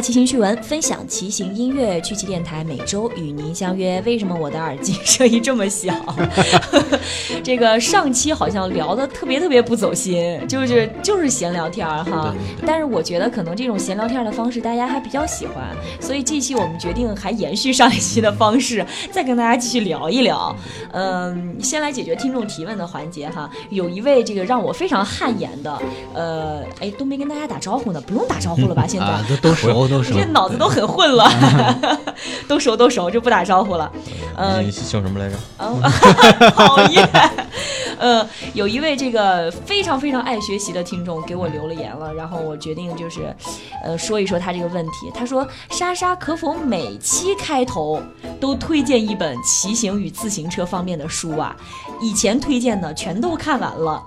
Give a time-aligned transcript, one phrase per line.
[0.00, 4.02] 下骑行趣闻，分享骑行音乐，趣骑电台每周与您相约。
[4.06, 5.92] 为什么我的耳机声音这么小？
[7.44, 12.34] 这个上期好像聊的特别特别不走心，就是就是闲聊天儿哈。
[12.66, 18.82] 但是我觉得可能这种闲聊天的方式大家还比较喜欢，所以这期我们决定还延续上一期的方式，
[19.12, 20.56] 再跟大家继续聊一聊。
[20.92, 23.50] 嗯，先来解决听众提问的环节哈。
[23.68, 25.78] 有一位这个让我非常汗颜的，
[26.14, 28.86] 呃，哎，都没跟大家打招呼呢，不用打招呼了吧？
[28.88, 31.28] 现在啊，都都熟都 熟，这脑子都很混了，
[32.48, 33.90] 都熟都熟，就不打招呼了。
[34.36, 35.36] 嗯，你姓什么来着？
[36.52, 37.06] 讨厌。
[37.98, 43.36] 呃，有一位这个非常非常爱学习的听众给我留了言了，然后我决定就是，
[43.84, 45.10] 呃，说一说他这个问题。
[45.12, 48.02] 他说：“莎莎可否每期开头
[48.40, 51.54] 都推荐一本骑行与自行车方面的书啊？
[52.00, 54.02] 以前推荐的全都看完了。”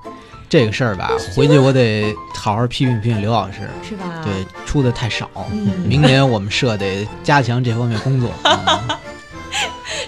[0.54, 4.22] 这个事儿吧，回去我得好好批评批评刘老师，是吧？
[4.24, 5.28] 对，出的太少。
[5.84, 8.30] 明年我们社得加强这方面工作。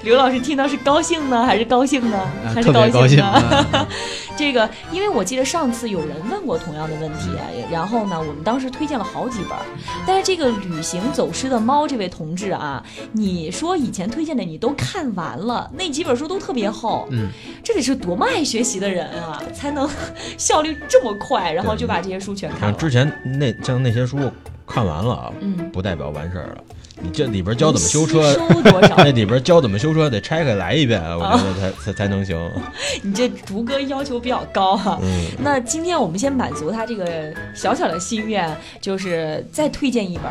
[0.06, 2.32] 刘老师听到是高兴呢，还是高兴呢？
[2.54, 3.88] 还是高兴呢？
[4.38, 7.32] 这个，因为我记得上次有人问过同样的问题，
[7.72, 9.58] 然后呢，我们当时推荐了好几本，
[10.06, 12.84] 但是这个旅行走失的猫这位同志啊，
[13.14, 17.30] 你说以前推荐的你都看完了，那几本书都特别厚，嗯，
[17.64, 19.90] 这得是多么爱学习的人啊，才能
[20.38, 22.78] 效率这么快，然后就把这些书全看了。
[22.78, 24.20] 之前那像那些书
[24.68, 26.58] 看完了啊，嗯，不代表完事儿了。
[27.06, 28.36] 你这里边教怎么修车，
[28.98, 32.36] 那里边教怎么修车得拆开来一遍啊，我觉得才才才能行。
[33.04, 35.00] 你这竹哥要求比较高哈。
[35.04, 35.26] 嗯。
[35.40, 38.50] 那今天我们先满足他这个小小的心愿，
[38.82, 40.26] 就是再推荐一本，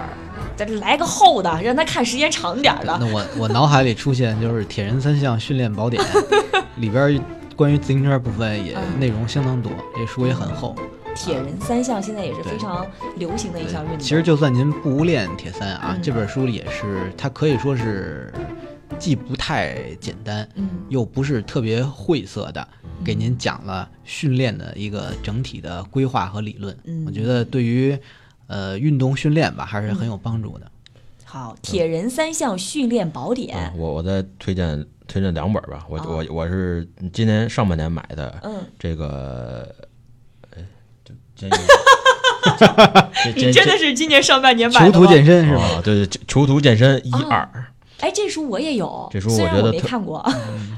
[0.56, 2.96] 再来个厚的，让他看时间长点的。
[3.00, 6.02] 那我我脑海里出现就是《铁人三项训练宝典》，
[6.76, 7.20] 里边
[7.54, 10.74] 关于自行车部分也内容相当多，这书也很厚。
[11.14, 13.98] 铁人三项现在也是非常流行的一项运动。
[13.98, 18.32] 其实就算您不练铁三啊，这本书里也是，它可以说是
[18.98, 22.66] 既不太简单，嗯，又不是特别晦涩的，
[23.04, 26.76] 给您讲了训练的一个整体的规划和理论。
[26.84, 27.96] 嗯，我觉得对于
[28.48, 30.70] 呃运动训练吧，还是很有帮助的。
[31.24, 35.86] 好，铁人三项训练宝典，我我再推荐推荐两本吧。
[35.88, 39.74] 我我我是今年上半年买的，嗯，这个。
[43.36, 44.92] 你真的是今年上半年买的？
[44.92, 45.80] 囚徒健身是吧？
[45.82, 47.48] 对对，囚徒健身一二。
[48.00, 49.08] 哎，这书我也有。
[49.10, 50.24] 这书我觉得没看过。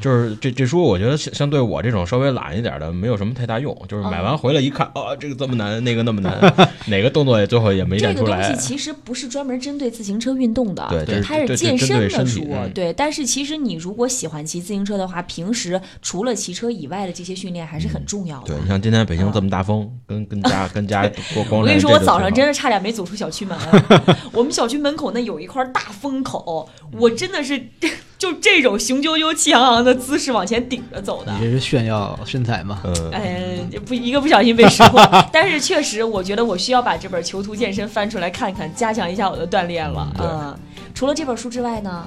[0.01, 3.77] 就是这这书，我觉得相相对我这种稍微懒一点的，没有什么太大用。
[3.89, 6.39] 就是买完回来一看，啊，这个这么难，那个那么难，
[6.87, 8.43] 哪个动作也最后也没练出来。
[8.43, 12.47] 这个东西其实不是专门针对自行车运动的，对，它是健身的书。
[12.75, 18.47] 对，但是其实你如果喜欢骑自行车的话，平时除了骑车以外的这些训练还是很重要的。
[18.47, 23.57] 对你像今天北京这么大风，跟跟家跟家过光我跟你说，我早上真的差点没走出小区门。
[24.33, 27.63] 我们小区门口那有一块大风口， 我真的是。
[28.19, 32.81] 就这种雄赳赳、气昂昂的姿势往前顶着走的，你这是炫耀身材吗？
[32.83, 35.07] 嗯哎，不，一个不小心被识破。
[35.31, 40.11] 但是确实，我觉得我需要把这本《囚徒健身》翻出来看看，加强一下我的锻炼了。
[40.19, 40.59] 嗯，
[40.95, 42.07] 除了这本书之外呢？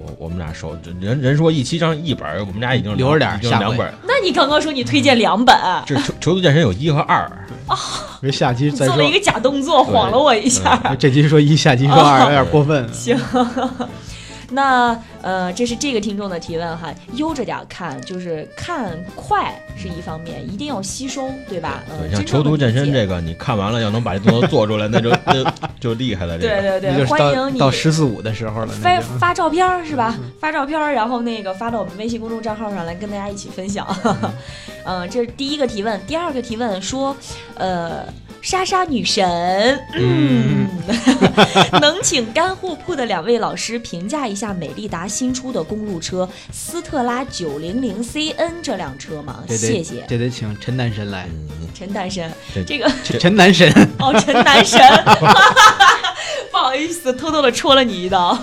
[0.00, 3.92] 我我们俩手人人说一期上一本，我们俩已经留着点，下两本。
[4.06, 5.54] 那你刚刚说你推荐两本？
[5.84, 7.30] 这《囚囚徒健身》有一和二
[7.66, 7.76] 啊。
[8.22, 10.96] 这下期再做了一个假动作，晃了我一下。
[10.98, 12.90] 这期说一，下期说二，有点过分。
[12.94, 13.14] 行。
[14.50, 21.82] 那呃，这是这个听众的提问哈，悠着点看，就是看快是一方面，一定要吸收，对吧？
[21.90, 26.38] 嗯，像囚徒健身这个，你看完了要能把这动作做出来，那就就就厉害了。
[26.38, 30.18] 对对对，欢迎你到十四五的时候了，发发照片是吧？
[30.40, 33.86] 发照片，然后那个发到我们微信公众账号上来跟大家一起分享。
[34.84, 37.14] 嗯， 这是第一个提问，第二个提问说，
[37.54, 38.04] 呃。
[38.40, 40.68] 莎莎女神，嗯，
[41.80, 49.42] 能请干货铺的两位老师评价一下美利达新出的公路车斯特拉九零零 CN 这辆车吗？
[49.48, 50.04] 谢谢。
[50.08, 51.28] 这得请陈男神来。
[51.74, 52.32] 陈男神，
[52.66, 54.80] 这个陈男神 哦，陈男神，
[56.50, 58.38] 不好意思，偷偷的戳了你一刀。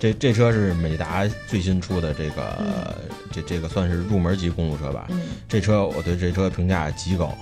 [0.00, 2.96] 这这车是美达最新出的这个，
[3.30, 5.06] 这这个算是入门级公路车吧？
[5.10, 7.36] 嗯，这车我对这车评价极高。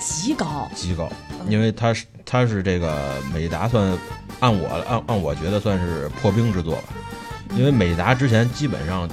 [0.00, 1.08] 极高，极高，
[1.48, 3.96] 因为它是它是这个美达算，
[4.40, 6.82] 按我按按我觉得算是破冰之作吧，
[7.54, 9.08] 因为美达之前基本上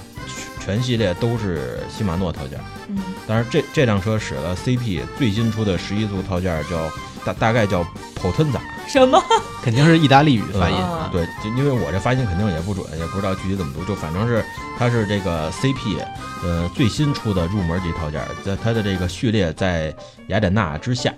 [0.59, 2.97] 全系列都是禧玛诺套件，嗯，
[3.27, 6.89] 但是这这辆车使了 CP 最新出的十一速套件叫
[7.25, 7.83] 大大概叫
[8.15, 8.59] Potenza。
[8.87, 9.21] 什么？
[9.61, 10.77] 肯定是意大利语发音。
[11.11, 14.43] 对，就因为我这发音肯定也不准，也不知道具体怎么读，就反正是
[14.77, 15.99] 它是这个 CP，
[16.43, 19.93] 呃，最新出的入门级套件，在它的这个序列在
[20.27, 21.13] 雅典娜之下，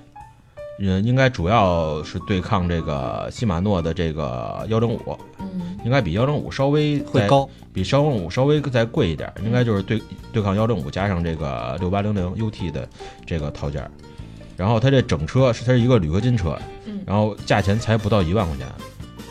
[0.80, 10.02] 嗯，应该主要是对抗这个西马诺的这个幺零五，嗯，应该比幺零五稍微会高，比幺零五稍微再贵一点，应该就是对
[10.32, 12.88] 对抗幺零五加上这个六八零零 UT 的
[13.26, 13.90] 这个套件。
[14.60, 18.68] 然后它这整车是它是一个铝合金车，嗯，然后价钱才不到一万块钱，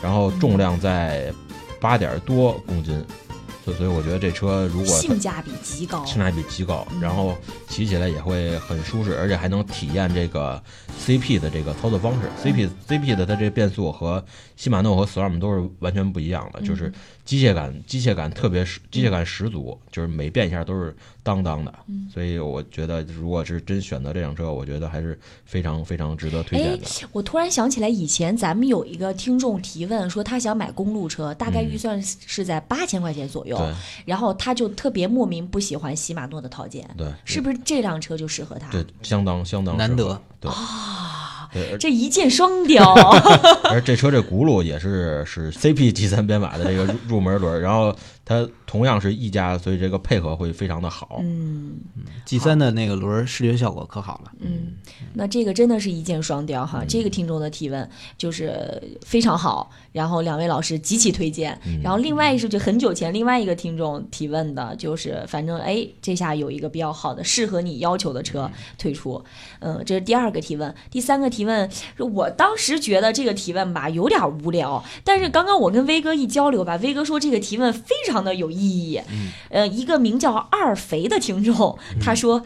[0.01, 1.31] 然后重量在
[1.79, 2.99] 八点多公斤。
[3.63, 7.37] 所所以我觉得这车如果性价比极高，性价比极高，然后
[7.67, 10.59] 骑起来也会很舒适，而且还能体验这个
[11.05, 12.29] CP 的这个操作方式。
[12.41, 14.23] CP CP 的它这变速和
[14.55, 16.91] 禧玛诺和 SRAM 都是完全不一样的，就是
[17.25, 20.95] 机械感机械感特别十机械感十足，就是每变一下都是
[21.29, 21.71] 当当的。
[22.11, 26.87] 所以我觉得如果是真选择这辆车，我觉得还是非常非常值得推荐的。
[27.11, 33.55] 我突然想起来，以前咱们有一个听众提问说，他想买公路车，大概预算是在八千块钱左右。
[33.57, 33.71] 对，
[34.05, 38.71] 然后他就特别莫名不喜欢禧玛诺的套件，对，是不是这辆车就适合他？
[38.71, 42.93] 对，相当相当难得，对啊，对，这一箭双 雕。
[43.65, 47.95] 而这车这轱辘也是是 CP G 三编码的这个入入门轮，然后
[48.29, 51.19] 它同样是一家，所以这个配合会非常的好。
[51.23, 51.79] 嗯
[52.25, 54.31] ，G 三的那个轮视觉效果可好了。
[54.39, 54.75] 嗯，
[55.15, 56.85] 那这个真的是一箭双雕哈。
[56.87, 57.89] 这个听众的提问
[58.19, 61.59] 就是非常好，然后两位老师极其推荐。
[61.81, 68.47] 然后另外是就很久前另外一个听众提问的，就是反正哎，这下有一个比较好的适合你要求的车
[68.77, 69.19] 推出。
[69.61, 71.67] 嗯，这是第二个提问，第三个提问，
[71.97, 79.01] 我当时觉得这个提问吧有点无聊，但是刚刚我跟威哥一交流吧，威哥说这个提问非常的有意义。
[79.09, 82.45] 嗯，呃，一个名叫二肥的听众他说。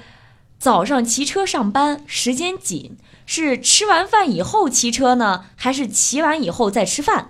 [0.60, 7.30] 早上骑车上班时间紧，是吃完饭以后骑车呢，还是骑完以后再吃饭？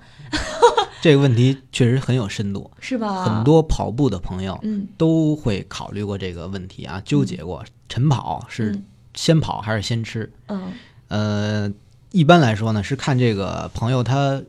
[1.02, 3.26] 这个问题确实很有深度，是吧？
[3.26, 8.80] 很多跑步的朋友，嗯，都会考虑过这个问题啊，纠结过晨跑是
[9.16, 10.32] 先跑还是先吃？
[10.50, 10.72] 嗯，
[11.08, 11.74] 呃，
[12.12, 14.44] 一般来说呢，是看这个朋友他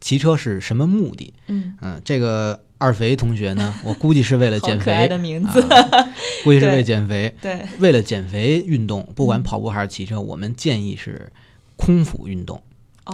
[0.00, 1.34] 骑车是什么目的。
[1.48, 2.62] 嗯嗯，这个。
[2.82, 3.72] 二肥同学呢？
[3.86, 4.86] 我估计是为了减肥。
[4.86, 5.62] 可爱的名字，
[6.42, 7.32] 估计是为减肥。
[7.40, 11.30] 对，为了减肥运动，不管跑步还是骑车，我们建议是
[11.76, 12.60] 空腹运动，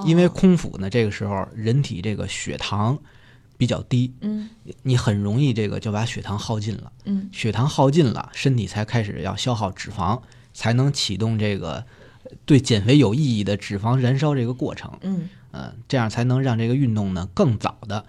[0.07, 2.99] 因为空腹呢，这个时候人体这个血糖
[3.59, 4.49] 比较低，嗯，
[4.85, 10.19] 你很容易这个就把血糖耗尽了，嗯，血糖耗尽了，身体才开始要消耗脂肪，
[10.55, 11.85] 才能启动这个
[12.47, 18.07] 对减肥有意义的脂肪燃烧这个过程，嗯，呃，这样才能让这个运动呢更早的。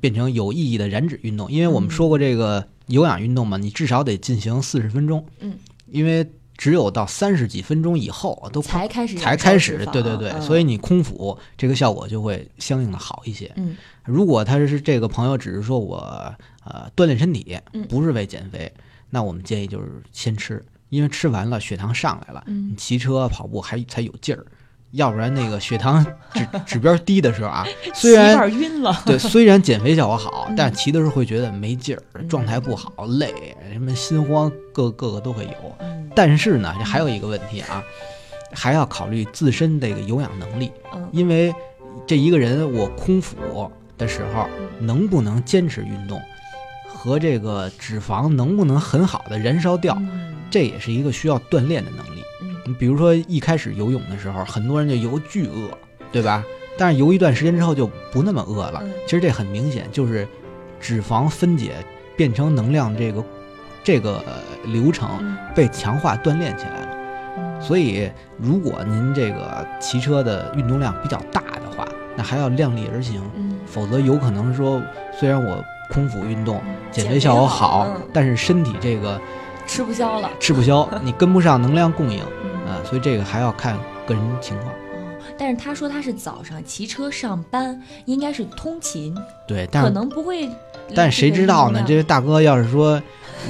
[0.00, 5.24] 变成有意义的燃脂运动，因为我们说过这个有氧运动嘛，你至少得进行四十分钟。
[5.40, 13.50] 嗯，因为只有到三十几分钟以后都才开始才开始，对对对，所以你空腹这个效果就会相应的好一些。
[13.56, 15.98] 嗯，如果他是这个朋友只是说我
[16.64, 17.58] 呃锻炼身体，
[17.88, 18.70] 不是为减肥，
[19.08, 24.44] 那我们建议就是先吃，因为吃完了血糖上来了，你骑车跑步还才有劲儿。
[24.92, 26.04] 要不然那个血糖
[26.34, 35.86] 指指标低的时候啊，虽然晕了，对，虽然减肥效果好，但骑的时候会觉得没劲儿，状态不好，累，什么心慌，各各个都会有。
[36.14, 37.82] 但是呢，这还有一个问题啊，
[38.52, 40.72] 还要考虑自身这个有氧能力，
[41.12, 41.54] 因为
[42.06, 44.48] 这一个人我空腹的时候
[44.80, 46.20] 能不能坚持运动，
[46.88, 49.96] 和这个脂肪能不能很好的燃烧掉，
[50.50, 52.19] 这也是一个需要锻炼的能力。
[52.70, 55.76] 你比如说一开始游泳的时候，很多人就游巨饿，
[56.12, 56.44] 对吧？
[56.78, 58.80] 但是游一段时间之后就不那么饿了。
[59.06, 60.26] 其实这很明显就是
[60.78, 61.72] 脂肪分解
[62.16, 63.24] 变成能量这个
[63.82, 64.22] 这个
[64.66, 67.60] 流程被强化锻炼起来了。
[67.60, 73.20] 所以如果您这个骑车的运动量比较大的话，那还要量力而行，
[73.66, 74.80] 否则有可能说
[75.18, 75.60] 虽然我
[75.92, 79.20] 空腹运动减肥效果好，但是身体这个
[79.66, 82.22] 吃不消了，吃不消，你跟不上能量供应。
[82.70, 84.68] 啊，所以这个还要看个人情况。
[84.70, 84.76] 哦，
[85.38, 89.14] 但是他说他是早上骑车上班，应该是通勤。
[89.46, 90.48] 对，但可能不会。
[90.94, 91.84] 但谁知道呢？
[91.86, 93.00] 这位大哥要是说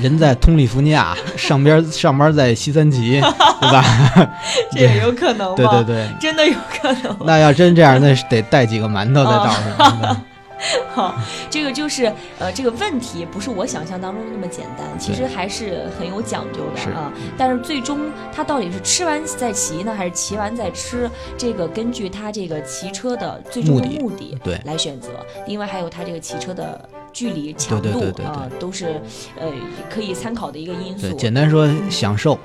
[0.00, 3.20] 人在通利福尼亚，上边上班在西三旗，
[3.60, 3.84] 对吧？
[4.72, 5.54] 这也有可能。
[5.54, 7.16] 对对对，真的有可能。
[7.24, 9.46] 那要真这样，那得带几个馒头在道
[9.78, 10.22] 上。
[10.92, 11.14] 好，
[11.48, 17.12] 这个就是呃，这个问题不是我想象当中那么简单，其实还是很有讲究的啊。
[17.36, 21.10] 但是最终他到底是吃完再骑呢，还是骑完再吃？
[21.38, 25.08] 这个根据他这个骑车的最终的目的对来选择。
[25.46, 27.88] 另外还有他这个骑车的距离强度
[28.22, 29.00] 啊，都是
[29.38, 29.50] 呃
[29.88, 31.10] 可以参考的一个因素。
[31.14, 32.38] 简单说，享受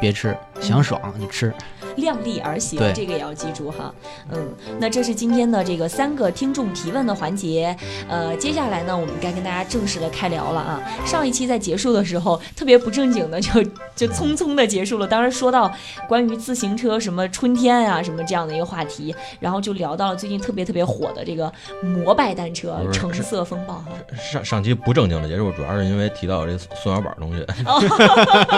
[0.00, 1.52] 别吃，想爽就吃。
[1.96, 3.92] 量力而行，这个也要记住哈。
[4.30, 7.76] 嗯，那这是今天的这个三个听众提问的环节。
[8.08, 10.80] 呃，接下来呢，我们该跟大家正式的开聊了啊。
[11.04, 13.62] 上一期在结束的时候，特别不正经的就
[13.96, 15.06] 就匆匆的结束了。
[15.06, 15.70] 当时说到
[16.08, 21.52] 关于自行车什么春天啊什么这样的一个话题，然后就聊到了最近特别特别火的这个
[21.82, 23.88] 摩拜单车橙色风暴哈。
[24.16, 27.44] 上上期不正经的结束，主要是因为提到这宋小宝同学，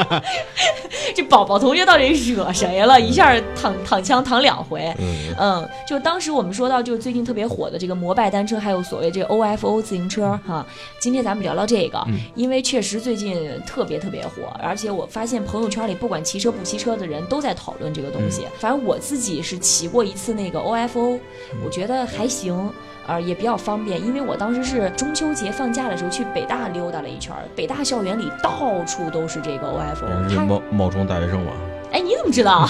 [1.17, 3.01] 这宝宝同学到底惹谁了？
[3.01, 4.95] 一下躺躺枪躺两回。
[4.99, 10.67] 嗯，嗯，就当时我们说到，就是最近特别火的这个摩拜单车，还有所谓这个 OFO 自行车哈。
[11.01, 18.43] 今天咱们聊聊这个，嗯因为确实最近特别特别火，而且我发现朋友圈里不管骑车不骑车的人都在讨论这个东西。
[18.59, 21.19] 反正我自己是骑过一次那个 OFO，
[21.65, 22.71] 我觉得还行。
[23.07, 31.53] 呃，也比较方便，因为我当时是中秋节放假的时候去北大溜达了一圈儿，北大校园里到处都是这个 OFO，是冒冒充大学生嘛？
[31.93, 32.69] 哎，你怎么知道？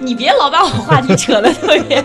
[0.00, 2.02] 你别老把我话题扯得特别，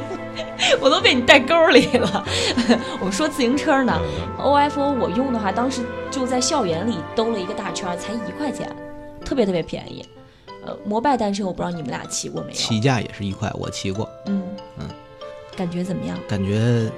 [0.82, 2.26] 我都被你带沟里了。
[3.00, 3.94] 我们说自行车呢
[4.38, 8.70] 嗯，OFO 我用的话，当时就在校园里兜了一个大圈，才一块钱，
[9.24, 10.04] 特别特别便宜。
[10.66, 12.54] 呃，摩拜单车我不知道你们俩骑过没有？
[12.54, 14.44] 起价也是一块，我骑过，嗯
[14.80, 14.86] 嗯，
[15.56, 16.18] 感觉怎么样？
[16.28, 16.92] 感觉，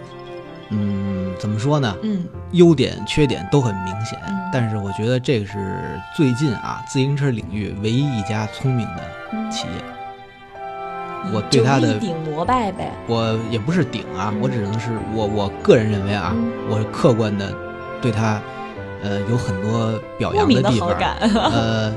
[0.70, 1.96] 嗯，怎么说呢？
[2.04, 9.74] 嗯优点缺点都很明显，嗯但是我觉得这个是最近啊自行车领域唯一一家聪明的嗯，企业。
[11.26, 12.92] 你我对它的顶膜拜呗。
[13.06, 17.54] 我也不是顶啊，嗯我只能是我我个人认为啊，嗯我客观的
[18.02, 18.42] 对它，
[19.04, 20.90] 呃，有很多表扬的地方。
[20.90, 21.18] 好感，
[21.52, 21.94] 呃，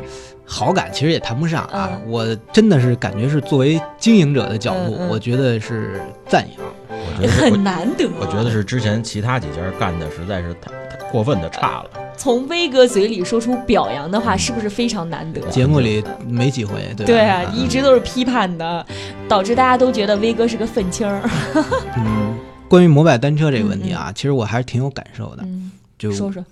[0.53, 6.61] 好感其实也谈不上啊，嗯我真的是感觉是作为经营者的角度，嗯嗯我觉得是赞扬。
[6.91, 8.07] 我觉得很难得。
[8.07, 11.91] 我，我觉得是之前其他几家干的实在是太太过分的差了。
[12.17, 15.41] 从威哥嘴里说出表扬的话，是不是非常难得？
[15.49, 17.07] 节目里没几回，对吧？
[17.07, 18.85] 对啊，嗯一直都是批判的，
[19.27, 21.29] 导致大家都觉得威哥是个愤青儿。
[21.97, 22.37] 嗯，
[22.69, 25.43] 关于摩拜单车这个问题啊，其实我还是挺有感受的。
[25.43, 26.45] 嗯，就说说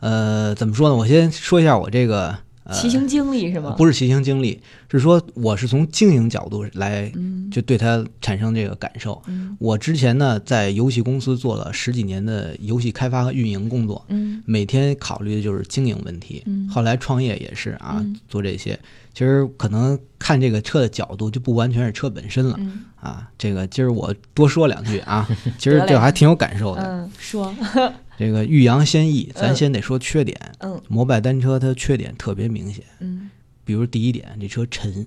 [0.00, 0.94] 呃，怎么说呢？
[0.94, 2.38] 我先说一下我这个呃，
[2.72, 3.74] 骑行经历是吗？
[3.78, 4.60] 不是骑行经历，
[4.90, 9.20] 是说我是从经营角度来嗯，就对它产生这个感受。
[9.26, 16.42] 嗯我之前呢，在游戏公司做了十几年的游戏开发和运营工作，嗯每天考虑的就是经营问题。
[16.46, 18.78] 嗯后来创业也是啊，嗯做这些，
[19.14, 23.28] 其实可能看这个车的角度就不完全是车本身了、嗯啊。
[23.38, 25.26] 这个今儿我多说两句啊，
[25.58, 26.82] 其实这还挺有感受的。
[26.82, 27.52] 嗯，说
[28.18, 30.36] 这个欲扬先抑，咱嗯先得说缺点。
[30.58, 30.80] 嗯。
[30.88, 33.30] 摩拜单车它缺点特别明显，嗯。
[33.64, 35.06] 比如第一点，这车沉，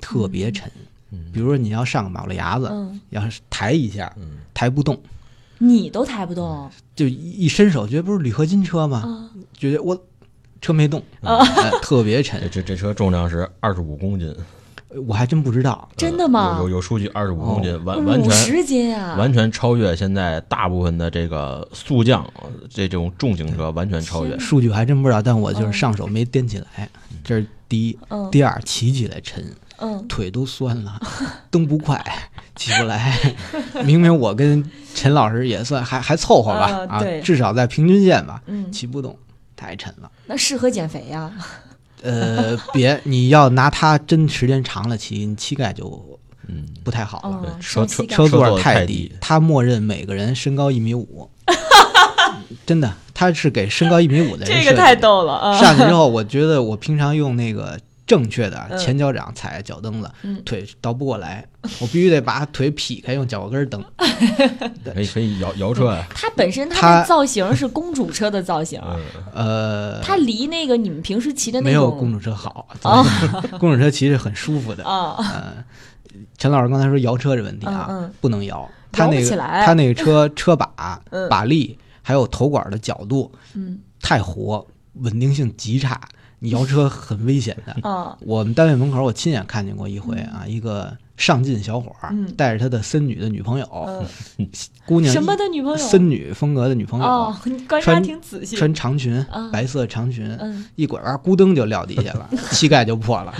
[0.00, 0.68] 特别沉。
[1.12, 1.30] 嗯。
[1.32, 5.00] 比如说你要上个马路牙子，嗯，要是抬一下嗯，抬不动，
[5.58, 6.68] 你都抬不动。
[6.96, 8.98] 就一一伸手，觉得不是铝合金车吗？
[8.98, 9.30] 啊。
[9.56, 10.04] 觉得我
[10.60, 11.38] 车没动，啊。
[11.38, 12.50] 哎特别沉。
[12.50, 14.34] 这这车重量是二十五公斤，
[15.06, 19.14] 我还真不知道，真的吗有有有数据，二十五公斤，哦完完五全十斤啊！
[19.16, 22.28] 完全超越现在大部分的这个速降
[22.68, 24.38] 这种重型车，完全超越。
[24.38, 26.88] 数据还真不知道，但我就是嗯上手没掂起来，
[27.22, 27.98] 这是第一。
[28.08, 29.44] 嗯第二，骑起来沉，
[29.78, 31.00] 嗯腿都酸了，
[31.50, 32.04] 蹬不快，
[32.56, 33.16] 起不来。
[33.84, 39.16] 明明我跟陈老师也算还还凑合吧，啊至少在平均线吧，嗯，骑不动，
[39.54, 40.10] 太沉了。
[40.26, 41.30] 那适合减肥呀。
[42.02, 45.84] 呃，别，你要拿它真时间长了骑，你膝盖就
[46.48, 47.36] 嗯，不太好了。
[47.36, 51.30] 哦，车车座车座太太低，它默认每个人身高一米五，
[52.66, 55.02] 真的，它是给身高一米五的人这个太设计的。
[55.02, 55.58] 逗了啊！
[55.60, 57.78] 上去之后，我觉得我平常用那个
[58.10, 58.76] 正确的嗯。
[58.76, 60.42] 前脚掌踩脚蹬子，嗯。
[60.44, 61.46] 腿倒不过来，
[61.80, 63.80] 我必须得把腿劈开，用脚跟儿蹬。
[64.92, 66.04] 可以可以摇摇车呀。
[66.12, 69.00] 它本身它它的造型是公主车的造型，嗯，
[69.32, 73.06] 呃，它离那个你们平时骑的那没有公主车好，哦。
[73.60, 74.82] 公主车骑着很舒服的。
[74.84, 75.64] 啊，呃，
[76.36, 78.14] 陈老师刚才说摇车这问题啊，嗯嗯。
[78.20, 79.64] 不能摇，它那个起来。
[79.64, 81.28] 他那个车车把、嗯。
[81.28, 83.78] 把力还有头管的角度嗯。
[84.02, 86.00] 太活，稳定性极差，
[86.40, 87.88] 你摇车很危险的。
[87.88, 92.30] 啊我们单位门口我亲眼看见过一回啊，一个上进小伙儿、嗯。
[92.36, 93.66] 带着他的森女的女朋友，
[94.38, 94.48] 嗯，
[94.84, 95.76] 姑娘什么的女朋友？
[95.76, 97.36] 森女风格的女朋友，哦，
[97.68, 98.56] 观察穿挺仔细。
[98.56, 99.48] 穿长裙，啊。
[99.52, 103.34] 白色长裙，嗯，一拐弯咕噔就撂地下了， 膝盖就破了，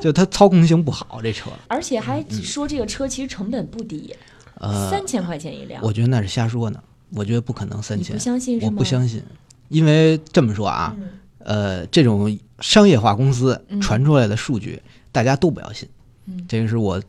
[0.00, 4.14] 就他操控性不好，这车，而且还说这个车其实成本不低，
[4.58, 5.82] 呃，三千块钱一辆。
[5.82, 8.16] 我觉得那是瞎说呢，我觉得不可能三千。
[8.16, 8.70] 不，相信是我？
[8.70, 9.20] 不相信，
[9.68, 11.08] 因为这么说啊，嗯
[11.46, 15.88] 呃，这种商业化公司嗯传出来的数据，大家都不要信。
[16.28, 17.00] 嗯这个是我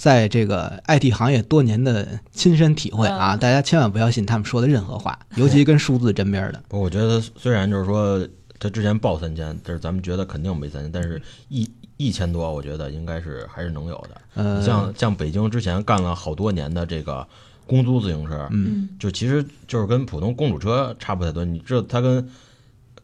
[0.00, 3.34] 在这个 IT 行业多年的亲身体会啊！
[3.34, 6.62] 嗯大家千万不要信他们说的任何话， 尤其跟数字沾边儿的。
[6.66, 8.26] 不我觉得虽然就是说
[8.58, 14.20] 他之前报三千，但是咱们觉得肯定没三千，但是一一千多，我觉得应该是还是能有的。
[14.42, 17.26] 呃，像像北京之前干了好多年的这个
[17.66, 21.44] 公租自行车，嗯，就其实就是跟普通公主车差不太多。
[21.44, 22.26] 你知道它跟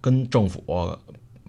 [0.00, 0.62] 跟政府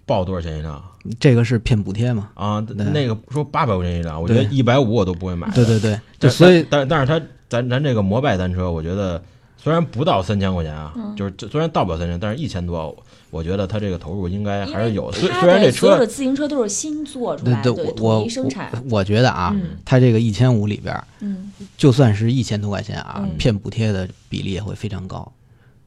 [0.04, 0.82] 报多少钱一辆
[1.18, 2.30] 这个是骗补贴嘛？
[2.34, 2.64] 啊？
[2.76, 5.50] 那个说八百块钱一辆，我觉得一百五我都不会买。
[5.50, 9.20] 对对对，就所以但但是它咱咱这个摩拜单车，我觉得
[9.56, 12.96] 虽然不到三千块钱啊，嗯就是虽然到不了三千，但是一千多，
[13.30, 15.18] 我觉得它这个投入应该还是有的。
[15.18, 18.70] 虽虽然这车的所有的自行车都是新做出来的，对对，我统我一生产。
[18.72, 25.32] 我我觉得啊，嗯它这个一千五里边，嗯，就算是一千多块钱啊，嗯骗补贴的比例也会非常高。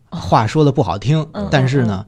[0.10, 2.06] 话说的不好听，嗯但是呢，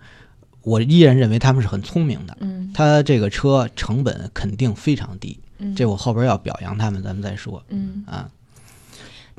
[0.67, 2.37] 我依然认为他们是很聪明的。
[2.41, 8.29] 嗯他这个车成本肯定非常低，嗯，这我后边要表扬他们，咱们再说嗯，啊。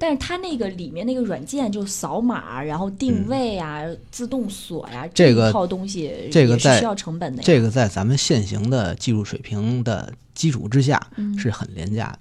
[0.01, 7.45] 但是它那个里面那个软件就扫码，然后定位啊、自动锁呀、嗯这个一套东西，这个在需要成本的呀。
[7.45, 12.21] 这个在咱们现行的技术水平的基础之下嗯是很廉价的。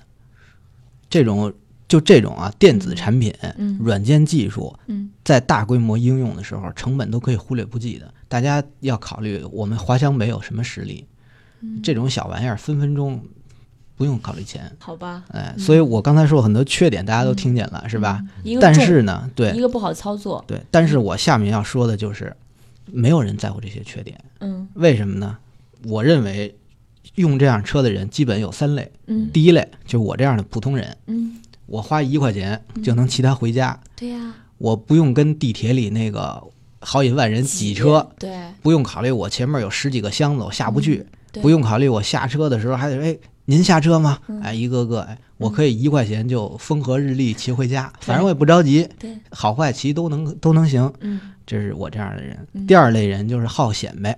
[1.10, 1.52] 这种
[1.88, 8.14] 就这种啊，电子产品、嗯软件技术嗯在大规模应用的时候，成本都可以忽略不计的。
[8.28, 11.06] 大家要考虑，我们华强北有什么实力？
[11.62, 13.20] 嗯这种小玩意儿分分钟
[13.96, 14.72] 不用考虑钱。
[14.80, 18.22] 好吧，哎，所以我刚才说很多缺点，大家都听见了，是吧？
[18.62, 20.44] 但是呢，对一个不好操作。
[20.48, 22.36] 对，但是我下面要说的就是，
[22.86, 24.20] 没有人在乎这些缺点。
[24.40, 25.38] 嗯为什么呢？
[25.84, 26.56] 我认为
[27.16, 28.92] 用这样车的人基本有三类。
[29.08, 36.44] 嗯第一类就是我这样的普通人，嗯，我花一块钱就能骑它回家，对呀，我不用跟地铁里那个
[36.90, 44.18] 好几万人挤车，对，不用考虑我前面有十几个箱子我下不去，嗯不用考虑我下车的时候还得哎您下车吗？
[44.28, 44.40] 嗯。
[44.42, 50.92] 哎一个个哎，我可以一块钱就风和日丽骑回家，反正我也不着急，对，好坏骑都能都能行。
[51.02, 51.20] 嗯。
[51.46, 52.48] 这是我这样的人。
[52.54, 52.66] 嗯。
[52.66, 54.18] 第二类人就是好显摆，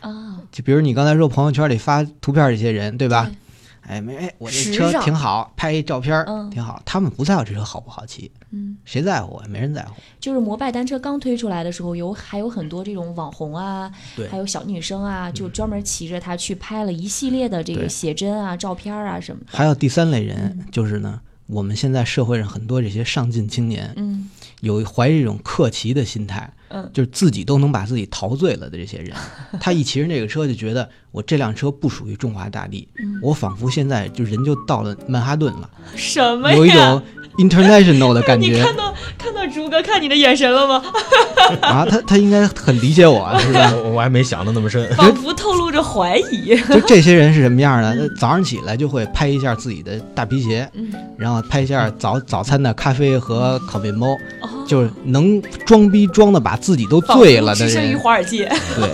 [0.00, 3.24] 啊，就比如你刚才说朋友圈里发图片这些人，对吧？
[3.24, 3.34] 对？
[3.82, 6.80] 哎没哎，我这车挺好，拍一照片挺好。
[6.84, 9.46] 他们不在乎这车好不好骑，嗯，谁在乎啊？
[9.48, 9.94] 没人在乎。
[10.18, 14.28] 就是摩拜单车刚推出来的时候，有还有很多这种网红啊，对。
[14.28, 19.46] 还有小女生啊，就专门骑着它去拍了一系列的这个写真啊、照片啊什么的。
[19.56, 24.28] 还有第三类人嗯，就是呢，我们现在社会上很多这些上进青年，嗯。
[24.60, 26.90] 有怀着一种克骑的心态，嗯。
[26.92, 29.16] 就是自己都能把自己陶醉了的这些人，
[29.58, 36.56] 他一骑着这个车就觉得我这辆车不属于中华大地，嗯，我仿佛现在就人就到了曼哈顿了，什么呀？
[36.56, 37.02] 有一种
[37.38, 40.82] international 的感 你觉看到看到朱哥看你的眼神了吗？
[41.62, 43.72] 啊，他他应该很理解我， 是吧？
[43.84, 44.88] 我我还没想的那么深。
[44.94, 46.56] 仿佛透露着怀疑。
[46.68, 48.08] 就这些人是什么样的？
[48.18, 54.08] 早上起来就会拍一下自己的大皮鞋，嗯，然后拍一下早早餐的咖啡和烤面包，
[54.42, 58.88] 哦，就是能装逼装的把自己都醉了的置身于人，华尔街，对，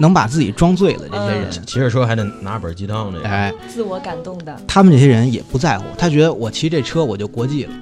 [0.00, 4.56] 能把自己装醉了这些人，骑着车还得拿本鸡汤，这个哎，自我感动的。
[4.66, 7.72] 他们这些人也不在乎，他觉得我骑这车我就国际了，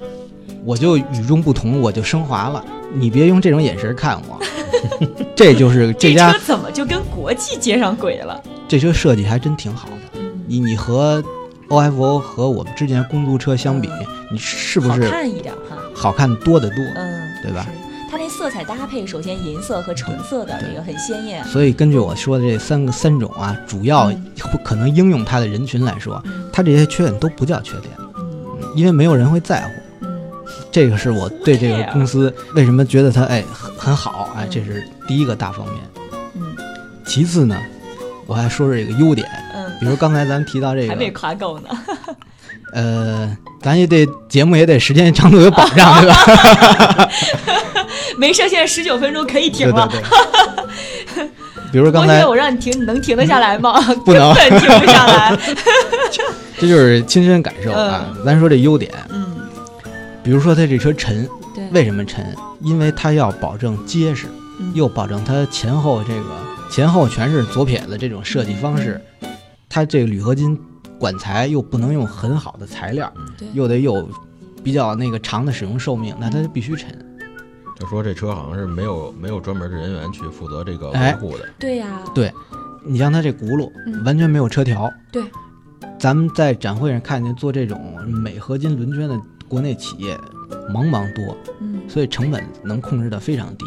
[0.65, 2.65] 我就与众不同，我就升华了。
[2.93, 4.41] 你别用这种眼神看我，
[5.37, 8.43] 这就是 这家车怎么就跟国际接上轨了？
[8.67, 10.19] 这车设计还真挺好的。
[10.19, 11.23] 嗯，你你和
[11.69, 13.89] OFO 和我们之前公租车相比，
[14.33, 15.77] 你是不是好看一点哈。
[15.95, 16.79] 好看多得多？
[16.97, 17.88] 嗯，对吧是？
[18.11, 21.45] 它那色彩搭配，首先银色和橙色的这个很鲜艳。
[21.45, 24.33] 所以根据我说的这三个三种啊，主要嗯
[24.65, 27.93] 可能应用它的人群来说，嗯它这些缺点都不叫缺点，
[28.75, 30.07] 因为没有人会在乎。
[30.07, 30.19] 嗯
[30.71, 35.77] 这个是我对这个公司为什么觉得它哎很很好哎，嗯这是第一个大方面。
[36.35, 36.57] 嗯
[37.05, 37.57] 其次呢，
[38.27, 41.69] 我还说说这个优点，嗯，比如刚才咱提到这个 还没，夸够呢。
[42.75, 47.09] 呃，咱也得节目也得时间长度有保障，对吧？
[48.17, 49.89] 没事，现在十九分钟可以停对了。
[49.89, 50.01] 对
[51.15, 51.29] 对。
[51.71, 53.79] 比如我以刚才我让你停，你能停得下来吗？
[54.05, 55.39] 不能根本停不下来。
[56.59, 58.07] 这就是亲身感受啊。
[58.25, 59.37] 咱说这优点，嗯，
[60.23, 62.25] 比如说它这车沉，对，为什么沉？
[62.63, 66.25] 因为它要保证结实，嗯又保证它前后这个
[66.71, 68.99] 前后全是左撇子这种设计方式，
[69.69, 70.59] 它这个铝合金
[70.99, 74.09] 管材又不能用很好的材料，对又得有
[74.65, 76.89] 比较那个长的使用寿命，那它就必须沉。
[77.79, 82.33] 就说这车好像是没有没有专门的人员去负责这个维哎护的，对呀，对
[82.85, 85.23] 你像它这轱辘嗯完全没有车条，对，
[85.99, 90.17] 咱们在展会上看见做这种镁合金轮圈的国内企业
[90.75, 93.65] 茫茫多，嗯所以成本能控制的非常低，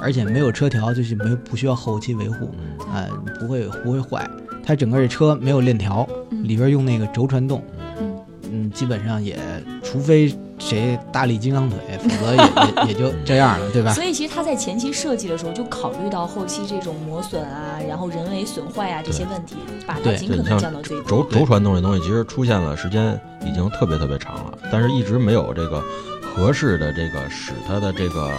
[0.00, 3.08] 而且没有车条就是没不需要后期维护，嗯啊、
[3.40, 4.30] 不会不会坏。
[4.62, 7.64] 它整个这车没有链条，嗯里边用那个轴传动，
[7.98, 8.16] 嗯。
[8.52, 9.38] 嗯，基本上也
[9.82, 12.42] 除非谁大力金刚腿，否则也
[12.86, 13.92] 也也就这样了，对吧？
[13.92, 21.08] 所以其实他在前期设计的时候就考虑到后期这种磨损啊，然后人为损坏啊这些问题，把它尽可能降到最低。
[21.08, 25.82] 轴轴传动这东西其实出现了时间已经特别特别长了，但是一直没有这个
[26.22, 28.30] 合适的这个使它的这个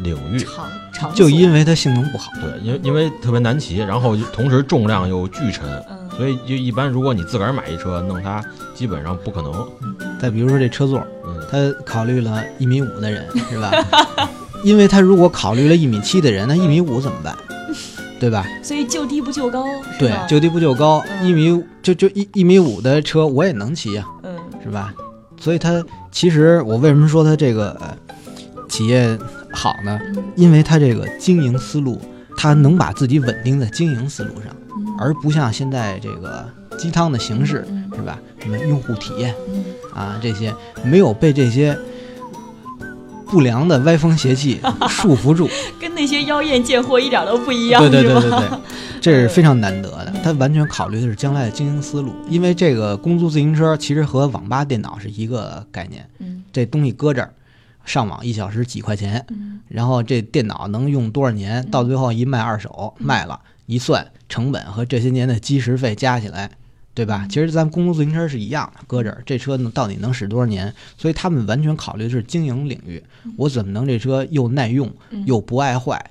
[0.00, 0.38] 领域。
[0.40, 9.66] 长长就因为它性能不好，对，因为因为特别难骑，然后同时重量又巨沉，嗯所以就一般如果你自个儿买一车弄它，基本上不可能。
[10.20, 11.19] 再比如说这车座，嗯，
[11.50, 13.72] 他考虑了一米五的人，是吧？
[14.62, 17.36] 因为他如果考虑了一米七的人，那一米五怎么办？
[18.20, 18.46] 对吧？
[18.62, 19.64] 所以就低不就高，
[19.98, 24.92] 对，就低不就高，嗯一米五就就一一米五的车我也能骑呀、嗯是吧？
[25.40, 25.82] 所以他
[26.12, 27.96] 其实我为什么说他这个、呃
[28.68, 29.18] 企业
[29.52, 29.98] 好呢？
[30.14, 32.00] 嗯因为他这个经营思路，
[32.36, 36.46] 他能把自己稳定在经营思路上，嗯而不像现在这个
[36.78, 38.18] 鸡汤的形式，嗯是吧？
[38.38, 41.76] 什么用户体验嗯啊这些，没有被这些
[43.26, 45.48] 不良的歪风邪气 束缚住。
[45.80, 48.58] 跟那些妖艳贱货一点都不一样，对对对对对，
[49.00, 50.12] 这是非常难得的。
[50.22, 57.32] 他完全考虑的是将来的经营思路，因为这个公租自行车其实和网吧电脑是一个概念，嗯这东西搁这儿，
[57.84, 66.50] 上网一小时几块钱，嗯然后这电脑能用多少年，到最后一卖二手卖了，一算成本和这些年的基石费加起来。
[66.92, 67.26] 对吧？
[67.28, 70.72] 其实咱们公路自行车是一样的，搁这儿，这车能到底能使多少年？
[70.98, 73.02] 所以他们完全考虑的是经营领域，
[73.36, 76.04] 我怎么能这车又耐用嗯又不爱坏，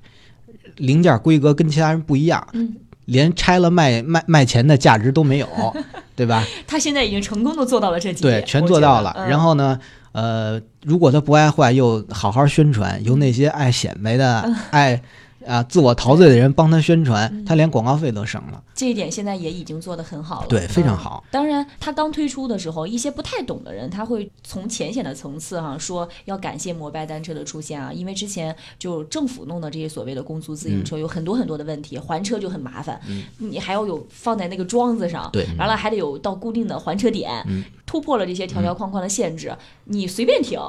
[0.77, 5.47] 零件规格跟其他人不一样，嗯，连拆了卖卖卖钱的价值都没有，
[6.15, 6.45] 对吧？
[6.65, 9.13] 他现在已经成功的做到了这几点对，点，全做到了。
[9.17, 9.79] 嗯然后呢，
[10.13, 15.01] 呃，如果他不爱坏，又好好宣传，由那些爱显摆的、嗯 爱
[15.45, 18.63] 啊自我陶醉的人帮他宣传，他连广告费都省了。
[18.73, 21.23] 这一点现在也已经做得很好了，对非常嗯好。
[21.31, 32.99] 当然，他刚推出的时候，一些不太懂的人，他会从浅显的层次哈、说要感谢摩拜单车的出现啊，因为之前就政府弄的这些所谓的公租自行车有很多很多的问题，还车就很麻烦，
[33.37, 37.63] 你还要有放在那个桩子上，对完了还得有到固定的还车点，嗯。
[37.89, 39.51] 突破了这些条条框框的限制，
[39.85, 40.59] 你随便停，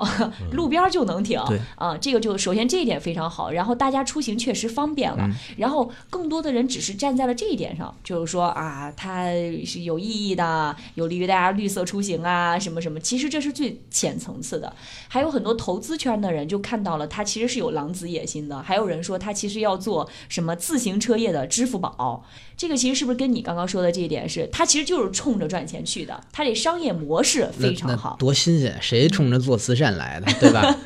[0.52, 1.60] 路边就能停，对。
[1.76, 9.26] 啊，这个就首先这一点非常好，然后大家出行确实方便了，嗯然后更多的人只是站在了这一点上，就是说啊，它
[9.66, 12.98] 是有意义的，有利于大家绿色出行啊，什么什么。
[13.00, 14.72] 其实这是最浅层次的，
[15.08, 18.62] 还有很多投资圈的人就看到了，它其实是有狼子野心的。
[18.62, 22.24] 还有人说他其实要做什么自行车业的支付宝，
[22.56, 28.16] 这个其实是不是跟你刚刚说的这一点是，它其实就是冲着赚钱去的，它这商业模式非常好。
[28.18, 28.78] 多新鲜！
[28.80, 30.76] 谁冲着做慈善来的，对吧？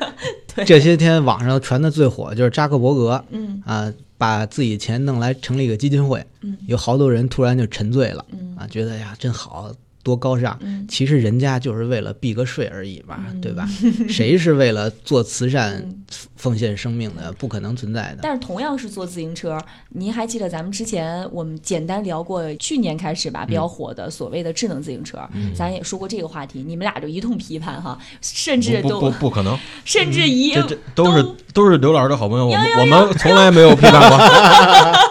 [0.55, 0.65] 对。
[0.65, 3.61] 这些天网上传的最火的就是扎克伯格嗯。
[3.65, 6.57] 啊，把自己钱弄来成立一个基金会，嗯。
[6.67, 8.55] 有好多人突然就沉醉了嗯。
[8.57, 9.71] 啊，觉得呀真好，
[10.05, 10.55] 多高尚。
[10.61, 13.67] 嗯其实人家就是为了避个税而已嘛，嗯对吧？
[14.07, 17.31] 谁是为了做慈善嗯奉献生命的？
[17.33, 18.19] 不可能存在的。
[18.21, 19.57] 但是同样是坐自行车，
[19.89, 25.17] 您还记得咱们之前我们简单聊过，去年开始吧比较火的所谓的智能自行车，
[25.55, 34.19] 咱也说过这个话题，你们俩就一通批判哈，甚至都不不不可能， 甚至一这这都是都是刘老师的好朋友，我们我们从来没有批判过。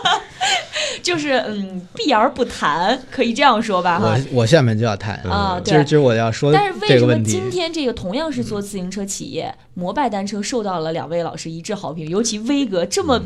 [1.05, 4.41] 就是嗯避而不谈，可以这样说吧哈我。
[4.41, 13.23] 我下面就要谈啊对今儿今儿我要说但是为什么今，天这个同样是做自行车企业，摩拜单车受到了两位老师一致好评，尤其威哥这么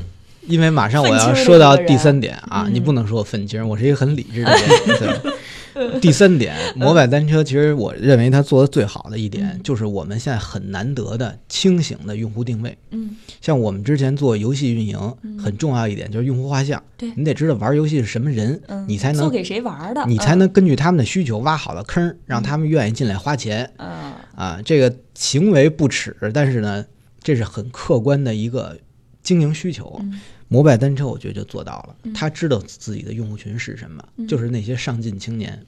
[0.46, 4.60] 因为马上我要说到第三点啊，嗯你不能说我愤青，我是一个很理智的人。
[4.98, 5.32] 对。
[6.00, 9.60] 第三点，摩拜单车其实我认为它做的最好的一点，嗯。
[9.62, 12.76] 就是我们现在很难得的清醒的用户定位。
[12.90, 13.16] 嗯。
[13.40, 14.98] 像我们之前做游戏运营，
[15.38, 17.12] 很重要一点就是用户画像，对。
[17.16, 23.70] 你得知道玩游戏是什么人，嗯，你才能做给谁玩的，你才能根据他们的需求挖好了坑，让他们愿意进来花钱。
[23.76, 24.12] 嗯嗯。
[24.36, 26.84] 啊，这个行为不耻，但是呢，
[27.22, 28.78] 这是很客观的一个
[29.22, 29.98] 经营需求。
[30.02, 30.20] 嗯。
[30.50, 32.12] 摩拜单车我觉得就做到了，嗯。
[32.14, 34.26] 他知道自己的用户群是什么，嗯。
[34.26, 35.62] 就是那些上进青年，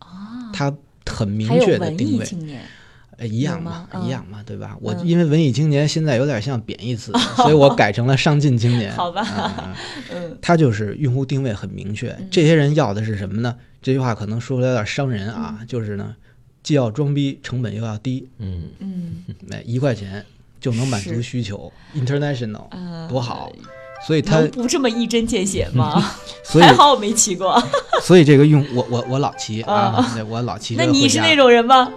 [0.00, 0.06] 哦，
[0.52, 0.74] 他
[1.06, 2.62] 很明确的定位，艺青年，
[3.18, 4.76] 呃，一样嘛一样嘛，对吧？
[4.80, 8.90] 我嗯因为文艺青年现在有点像贬义词， 所以我改成了上进青年。
[8.96, 9.76] 好吧。
[10.10, 10.38] 嗯。
[10.40, 13.54] 他就是用户定位很明确，这些人要的是什么呢？
[13.82, 15.66] 这句话可能说出来有点伤人啊，嗯。
[15.66, 16.16] 就是呢，
[16.62, 19.24] 既要装逼，成本又要低，嗯，嗯。
[19.52, 20.24] 哎，一块钱
[20.60, 23.50] 就能满足需求，international 呃，多好。
[24.06, 26.02] 所以他，不这么一针见血吗？
[26.42, 27.62] 所以还好我没骑过。
[28.02, 31.90] 所以这个用我我我老骑啊我老骑那你是那，种人吗？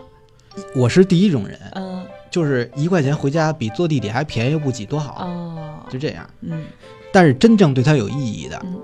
[0.76, 6.30] 我是第一种人，嗯就是一块钱回家比坐地铁还便宜不挤，多好，哦，就这样。
[6.41, 6.65] 嗯
[7.12, 8.76] 但是真正对他有意义的嗯，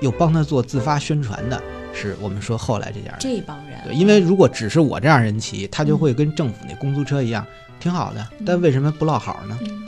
[0.00, 1.60] 又帮他做自发宣传的，
[1.92, 3.16] 是我们说后来这家人。
[3.18, 7.44] 这帮人，对，因为如果只是我这样人骑，他就会跟政府那公租车一样，
[7.80, 9.58] 挺好的，但为什么不落好呢？
[9.62, 9.86] 嗯，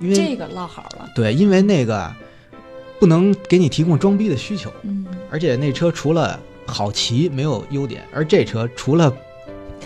[0.00, 1.08] 因为这个落好了。
[1.14, 2.12] 对，因为那个
[2.98, 9.12] 不能给你提供装逼的需求，嗯，而且那车除了好骑没有优点，而这车除了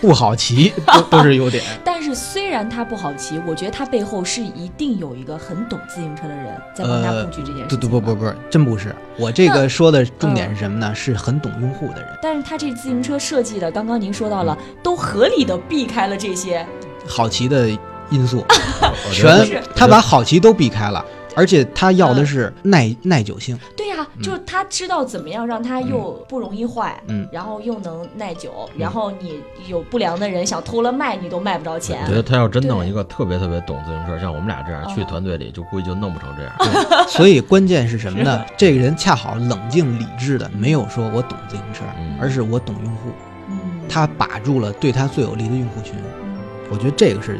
[0.01, 1.63] 不好骑 都都是优点。
[1.85, 8.95] 但是虽然它不好骑，我觉得它背后是一定有一个很懂自行车的人在帮他布局这件事情、对对不不不，真不是。
[9.19, 10.95] 我这个说的重点是什么呢？
[10.95, 12.19] 是很懂用户的人。
[12.23, 16.65] 但是他这自行车设计的，刚刚您说到了，都合理的避开了这些
[17.09, 17.69] 好骑的
[18.11, 18.45] 因素，
[19.13, 23.59] 全他把好骑都避开了，而且他要的是耐耐久性。
[23.77, 27.27] 对呀、就是他知道怎么样让它又不容易坏，嗯。
[27.33, 32.01] 然后又能耐久，然后你有不良的人想偷了卖，你都卖不着钱。
[32.05, 32.15] 我觉。
[32.15, 36.53] 得他要真弄一个特别特别懂自行车，像我们俩这样哦去团队里，就估计就弄不成这样。
[37.09, 38.45] 所以关键是什么呢？
[38.57, 42.17] 这个人恰好冷静理智的，没有说我懂自行车，嗯。
[42.21, 43.11] 而是我懂用户。
[43.49, 46.28] 嗯，他把住了对他最有利的用户群，嗯
[46.71, 47.39] 我觉得这个是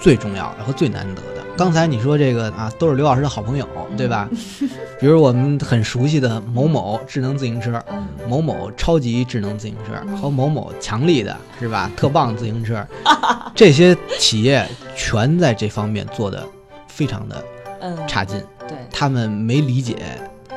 [0.00, 1.42] 最重要的和最难得的。
[1.56, 4.28] 刚才你说这个啊，都是刘老师的好朋友，对吧？
[4.98, 11.90] 比如我们很熟悉的某某智能自行车，嗯某某超级智能自行车和某某强力的是吧？
[11.96, 12.84] 特棒自行车，
[13.54, 16.46] 这些企业全在这方面做的
[16.88, 17.44] 非常的
[17.80, 18.76] 嗯，差劲，对。
[18.90, 19.96] 他们没理解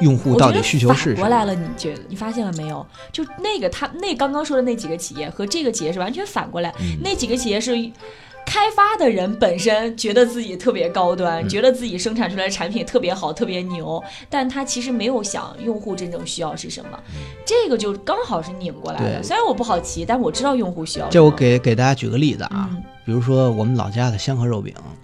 [0.02, 1.16] 用户到底需求是什么。
[1.16, 2.86] 反过来了，你觉得你发现了没有？
[3.12, 7.92] 就那个他那刚刚说的那几个企业和这个企业是完全反过来，嗯那几个企业是。
[8.48, 17.00] 开发的人本身觉得自己特别高端，嗯觉得自己生产出来的产品特别好、特别牛，但他其实没有想用户真正需要是什么，
[17.44, 19.24] 这个就刚好是拧过来的。
[19.24, 21.12] 虽然我不好骑，但我知道用户需要什么。
[21.12, 24.72] 这我给给大家举个例子啊，嗯比如说我们老家的香河肉饼，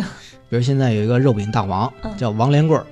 [0.47, 2.85] 比如现在有一个肉饼大王嗯叫王连贵儿，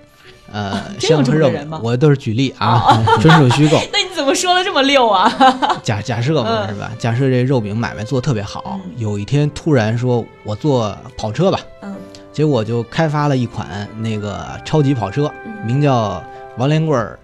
[0.51, 3.77] 呃，香喷肉我都是举例啊， 纯属虚构。
[3.93, 5.31] 那你怎么说的这么溜啊？
[5.83, 6.91] 假假设嘛嗯是吧？
[6.99, 11.95] 假设这肉饼买卖做得特别好嗯，有一天突然说我做跑车吧，嗯
[12.31, 16.23] 结果就开发了一款那个超级跑车，嗯名叫
[16.57, 17.17] 王连贵儿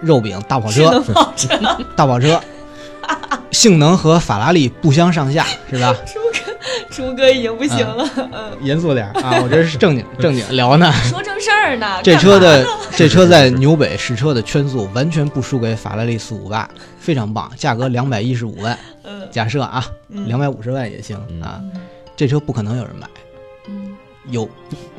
[0.00, 1.02] 肉饼大跑车
[1.96, 2.40] 大跑车，
[3.50, 5.94] 性能和法拉利不相上下，是吧？
[6.90, 8.08] 舒哥已经不行了。
[8.32, 10.90] 嗯，严肃点儿啊，我这是正经 正经聊呢。
[11.04, 11.98] 说正事儿呢。
[12.02, 12.66] 这车的
[12.96, 16.68] 这车在纽北试车的圈速完全不输给法拉利四五八，
[16.98, 18.78] 非常棒，价格两百一十五万。
[19.04, 21.80] 嗯假设啊，嗯两百五十万也行嗯啊，嗯
[22.14, 23.06] 这车不可能有人买，
[23.66, 23.96] 嗯，
[24.28, 24.48] 有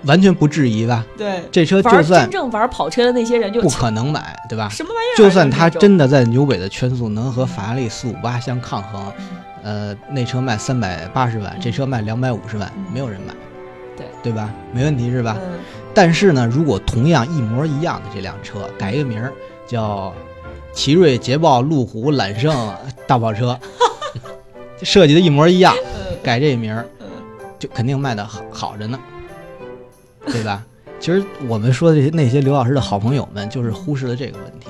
[0.05, 1.05] 完全不质疑吧？
[1.17, 4.67] 对，这车就算真正玩跑车的那些人就不可能买，对吧？
[4.69, 5.17] 什么玩意儿啊？
[5.17, 9.25] 就算他真的在纽北的圈速能和法拉利四五八相抗衡，嗯
[9.63, 13.33] 呃，那车卖三百八十万，这车卖两百五十万嗯，没有人买，
[13.97, 14.53] 对对吧？
[14.73, 15.37] 没问题是吧？
[15.41, 15.59] 嗯
[15.95, 19.31] 但是呢，如果同样一模一样的这辆车改一个名儿，
[19.67, 20.11] 叫
[20.73, 23.59] 奇瑞、捷豹、路虎、揽胜大跑车，
[24.81, 27.05] 设计的一模一样，嗯改这名儿嗯
[27.59, 28.99] 就肯定卖的好好着呢，
[30.25, 30.65] 对吧？
[30.99, 34.69] 其实我们说的那些刘老师的好朋友们，就是忽视了这个问题。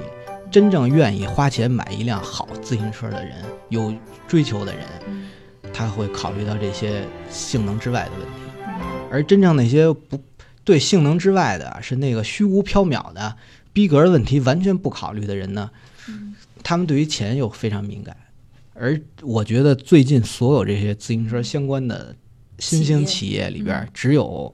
[0.53, 3.91] 真正愿意花钱买一辆好自行车的人，有
[4.27, 5.27] 追求的人，嗯。
[5.73, 8.33] 他会考虑到这些性能之外的问题。
[8.59, 9.09] 嗯。
[9.09, 10.21] 而真正那些不
[10.63, 13.35] 对性能之外的，是那个虚无缥缈的
[13.73, 15.71] 逼格的问题完全不考虑的人呢，
[16.07, 16.35] 嗯。
[16.61, 18.15] 他们对于钱又非常敏感。
[18.75, 22.15] 而我觉得最近所有这些自行车相关的
[22.59, 23.49] 新兴企业。
[23.49, 24.53] 里边嗯，只有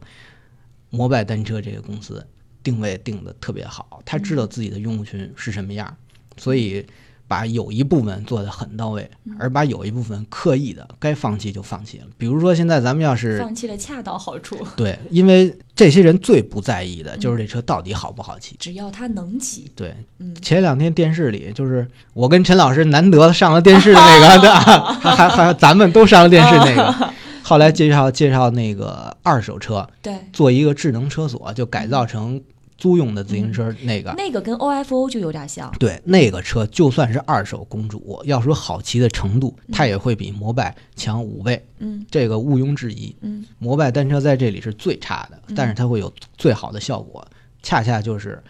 [0.92, 2.26] 摩拜单车这个公司
[2.64, 5.96] 定位定的特别好，他知道自己的用户群是什么样，
[6.38, 6.86] 所以
[7.28, 12.06] 把有一部分做的很到位，而把有一部分刻意的该放弃就放弃了。
[12.18, 18.56] 比如说现在咱们要是放弃了恰到好处，对，因为这些人最不在意的就是这车到底好不好骑。
[18.60, 24.50] 只要他能骑，对，嗯前两天电视里就是我跟陈老师难得上了电视的那个， 对？
[24.50, 27.14] 还还还咱们都上了电视那个。
[27.50, 30.16] 后来介绍介绍那个二手车，对。
[30.32, 32.40] 做一个智能车锁，就改造成
[32.78, 34.14] 租用的自行车那个。
[34.16, 42.06] 那个跟 OFO 就有点像，对，那个车就算是二手公主，要说好骑的程度，它也会比摩拜强五倍，嗯。
[42.12, 43.16] 这个毋庸置疑。
[43.22, 43.44] 嗯。
[43.58, 47.28] 摩拜单车在这里是最差的，但是它会有最好的效果，
[47.64, 48.44] 恰恰就是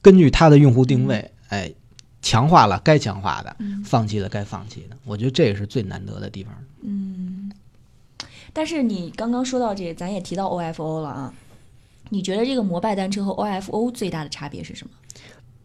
[0.00, 1.74] 根据它的用户定位，哎，
[2.26, 4.96] 强化了该强化的，嗯放弃了该放弃的。
[5.04, 6.52] 我觉得这也是最难得的地方。
[6.82, 7.52] 嗯。
[8.52, 11.32] 但是你刚刚说到这，咱也提到 OFO 了啊，
[12.08, 14.90] 你觉得这个摩拜单车和 OFO 最大的差别是什么？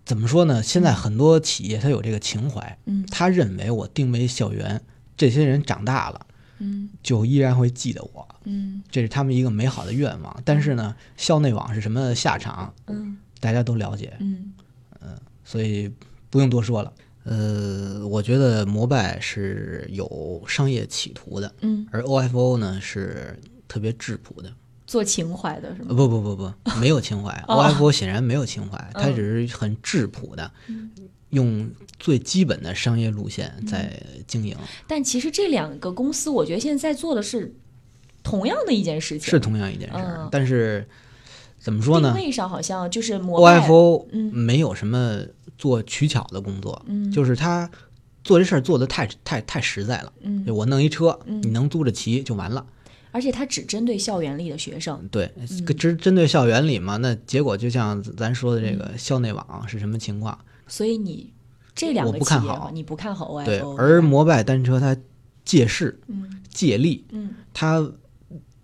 [0.05, 0.61] 怎么说呢？
[0.61, 4.79] 现在很多企业它有这个情怀，嗯他认为我定位校园，
[5.17, 6.27] 这些人长大了
[6.59, 10.41] 嗯就依然会记得我，嗯这是他们一个美好的愿望。
[10.45, 14.53] 但是呢，校内网是什么下场，嗯大家都了解，嗯
[15.43, 15.91] 所以
[16.31, 16.91] 不用多说了。
[17.23, 24.51] 呃，我觉得摩拜是有商业企图的，嗯，而 OFO 呢是特别质朴的，
[24.87, 25.93] 做情怀的是吗？
[25.93, 27.31] 不不不不，没有情怀。
[27.47, 30.51] 哦，OFO 显然没有情怀，它嗯只是很质朴的，
[31.29, 33.67] 用最基本的商业路线嗯。
[33.67, 37.53] 在经营，但其实这两个公司，我觉得现在在做的是
[38.23, 40.87] 同样的一件事情，是同样一件事儿嗯，但是
[41.59, 42.13] 怎么说呢？
[42.15, 44.33] 定位上好像就是摩拜？OFO 嗯。
[44.33, 45.21] 没有什么
[45.61, 47.69] 做取巧的工作，嗯就是他
[48.23, 50.11] 做这事儿做的太太太实在了。
[50.21, 52.65] 嗯就我弄一车，嗯你能租着骑就完了。
[53.11, 55.07] 而且他只针对校园里的学生。
[55.11, 60.35] 对，只针针对校园里嘛，那结果就像咱说的这个校内网是什么情况？
[60.65, 61.31] 所以你
[61.75, 64.97] 这两个我不看好你不看好 OFO，对，而摩拜单车它
[65.45, 67.87] 借势嗯借力，嗯它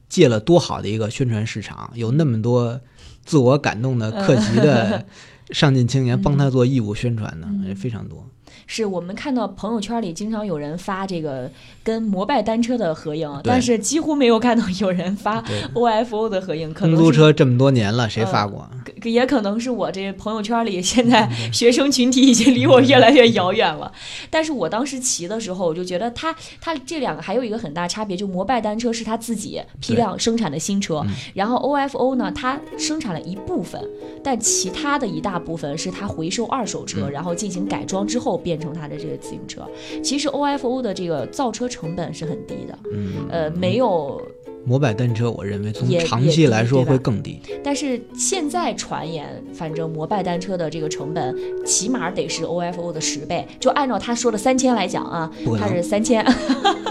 [0.10, 2.80] 借了多好的一个宣传市场，有那么多
[3.24, 5.06] 自我感动的客席的
[5.52, 8.30] 上进青年帮他做义务宣传的，嗯也非常多。
[8.68, 11.50] 是我们看到朋友圈里经常有人发这个
[11.84, 15.42] 跟摩拜单车的合影，但是几乎没有看到有人发
[15.74, 18.70] OFO 的合影，可能是车这么多年了，谁发过？
[19.02, 23.92] 可也可能是我这朋友圈里现在学生群体已经离我越来越遥远了。
[24.30, 33.82] 但是我当时骑的时候，我就觉得它它这两个还有一个很大差别，就摩拜单车是它自己批量生产的新车，嗯然后 OFO 呢，它生产了一部分，
[34.22, 39.62] 但其他的一大部分是它回收二手车，嗯然后进行改装之后变成它的这个自行车。
[40.04, 44.22] 其实 OFO 的这个造车成本是很低的，嗯，呃，没有
[44.66, 47.40] 摩拜单车，我认为从长期来说会更低。
[47.64, 53.48] 但是现在传言，反正摩拜单车的这个成本起码得是 OFO 的十倍。
[53.60, 56.26] 就按照他说的三千来讲啊不，可能它是三千，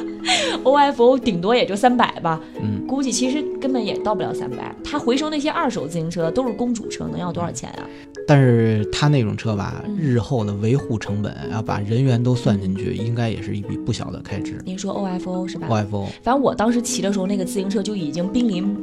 [0.64, 2.40] OFO 顶多也就三百吧。
[2.62, 4.74] 嗯，估计其实根本也到不了三百。
[4.82, 7.86] 他回收那些二手自行车都是公主车，能要多少钱啊？
[8.26, 14.60] 但是他那种车吧，嗯日后的维护成本要把人员都算进去，应该也是一笔不小的开支。
[14.64, 18.74] 您说 OFO 是吧？OFO 反正我当时骑的时候，那个自行车就已经濒临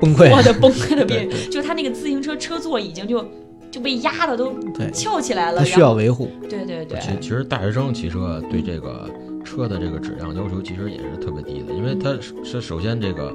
[0.00, 3.24] 崩溃，我的崩溃的边 对对，就他那个自行车车座已经就
[3.70, 4.54] 就被压的都，
[4.92, 5.58] 翘起来了。
[5.60, 6.28] 它需要维护。
[6.48, 9.08] 对对对，其其实大学生骑车对这个
[9.44, 13.34] 车的这个质量要求其实也是特别低的，因为它是是首先这个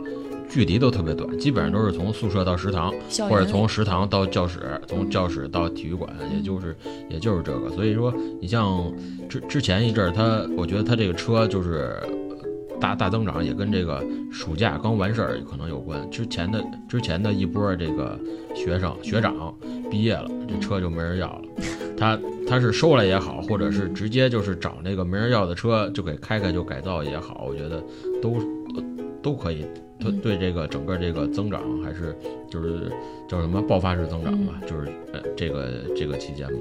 [0.54, 2.94] 距离都特别短，基本上都是从宿舍到食堂，
[3.28, 6.76] 或者从食堂到教室，从教室到体育馆，也就是
[7.10, 7.72] 也就是这个。
[7.72, 8.94] 所以说，你像
[9.28, 11.98] 之之前一阵儿，他我觉得他这个车就是
[12.80, 16.08] 大大增长，也跟这个暑假刚完事儿可能有关。
[16.12, 18.20] 之前的之前的一波这个
[18.54, 19.52] 学生学长
[19.90, 21.42] 毕业了，这车就没人要了。
[21.98, 27.84] 他他是收来也好，或者是直接就是找那个没人要的车就给开开就改造也好，我觉得
[28.22, 28.38] 都
[29.24, 29.66] 都都可以。
[30.00, 32.16] 对嗯对，这个整个这个增长还是
[32.50, 32.92] 就是
[33.28, 36.60] 叫什么爆发式增长吧，就是呃这个这个期间嘛，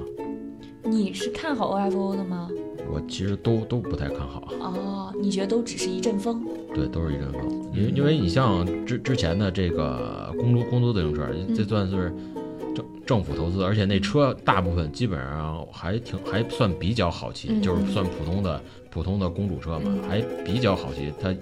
[0.83, 2.49] 你是看好 OFO 的吗？
[2.89, 4.47] 我其实都都不太看好。
[4.61, 6.45] 哦，你觉得都只是一阵风？
[6.73, 7.69] 对，都是一阵风。
[7.73, 12.13] 因为因为你像之之前的这个公路公租自行车，这算是
[12.73, 21.11] 政政府投资，而且那车大部分基本上还挺还算比较好骑，嗯就是算普通的普通的公主车嘛，嗯还比较好骑。
[21.19, 21.33] 它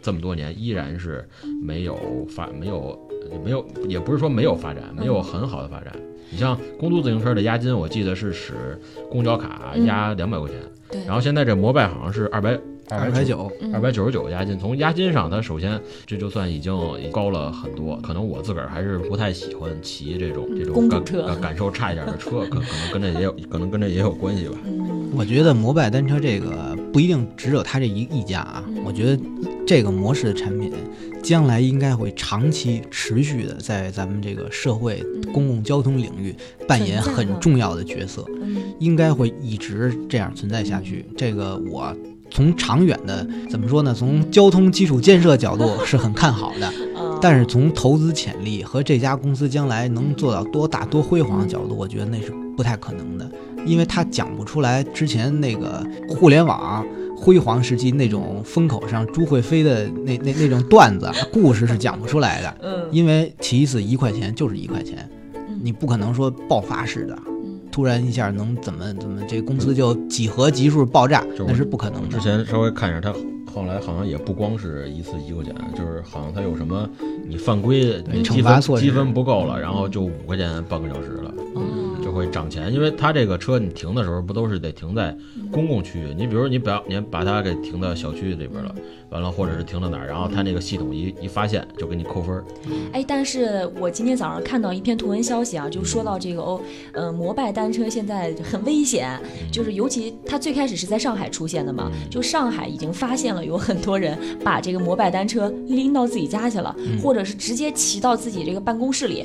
[0.00, 1.26] 这么多年依然是
[1.62, 2.98] 没有发没有
[3.44, 5.92] 没有，也不是说没有发展，没有很好的发展。
[6.30, 8.78] 你像公租自行车的押金，我记得是使
[9.10, 9.86] 公交卡嗯。
[9.86, 10.58] 押两百块钱，
[10.90, 12.58] 对，然后现在这摩拜好像是二百
[12.90, 16.72] 二百九，嗯二百九十九押金，从押金上，它首先这就算已经
[17.12, 17.96] 高了很多。
[18.02, 24.54] 可能我自个儿还是不太喜欢骑这种这种感车感感受差一点的车，可可能跟这也有可能跟这也有关系吧。
[24.64, 29.22] 嗯，我觉得摩拜单车这个不一定只有它这一一家啊嗯，我觉得
[29.66, 30.72] 这个模式的产品
[31.22, 36.34] 将来应该会长期持续的在咱们这个社会嗯公共交通领域
[36.66, 41.04] 扮演很重要的角色，嗯应该会一直这样存在下去。
[41.16, 41.94] 这个我。
[42.38, 43.92] 从长远的怎么说呢？
[43.92, 53.28] 从交通基础建设角度是很看好的，啊，但是从投资潜力和这家公司将来能做到多大多辉煌的角度，我觉得那是不太可能的，
[53.66, 67.18] 因为他讲不出来之前那个互联网辉煌时期那种风口上猪会飞的那那那种段子故事是讲不出来的，嗯，因为其一次一块钱就是一块钱，嗯你不可能说爆发式的。
[67.78, 72.08] 嗯突然一下能怎么怎么这公司就几何级数爆炸，就那是不可能的。
[72.08, 72.20] 之。
[72.20, 73.14] 前稍微看一下，他
[73.54, 76.90] 后来好像也不光是一次一块钱，就是好像他有什么
[77.28, 81.32] 你犯规，你积分积分不够了，然后就五块钱半个小时了，
[82.18, 85.16] 会涨钱，因为它这个车你停的时候不都是得停在
[85.52, 86.12] 公共区域？
[86.16, 88.74] 你比如你把你把它给停到小区里边了，
[89.10, 92.44] 完了或者是停到哪儿，然后它那个系统一一发现就给你扣分儿。
[92.92, 96.60] 哎，但是我今天早上看到一篇图文消息啊，就说到这个哦，
[96.92, 99.16] 呃，摩拜单车现在很危险，
[99.52, 109.24] 就是尤其它最开始是在上海出现的嘛，就上海已经发现了有很多人把这个摩拜单车拎到自己家去了，或者是直接骑到自己这个办公室里。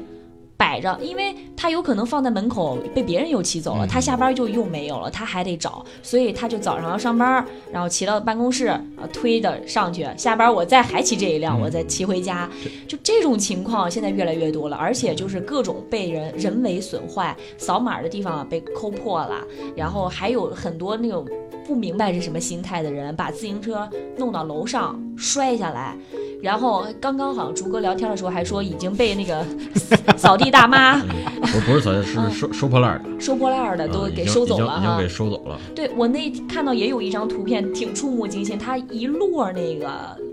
[0.56, 8.82] 摆着，因为他有可能放在门口被别人又骑走了，他下班就又没有了，他还得找，所以他就早上要上班，然后骑到办公室，啊
[9.12, 12.50] 推的上去，下班我再还骑这一辆，我再骑回家，
[12.88, 19.44] 就这种情况现在越来越多了，而且就是各种被人人为损坏，扫码的地方被抠破了，
[19.76, 21.26] 然后还有很多那种
[21.66, 25.96] 不明白是什么心态的人，把自行车弄到楼上摔下来。
[26.42, 29.46] 然后刚刚好像竹哥聊天的时候还说已经被那个
[30.18, 35.58] 扫地大妈，不不是扫地，是收收破烂的，收破烂的都给收走了哈，已经给收走了。
[35.74, 39.88] 对我那看到也有一张图片，挺触目惊心，他一摞那个